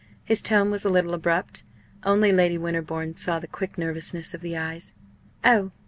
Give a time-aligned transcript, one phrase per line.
[0.25, 1.63] His tone was a little abrupt.
[2.03, 4.95] Only Lady Winterbourne saw the quick nervousness of the eyes,
[5.45, 5.69] "Oh!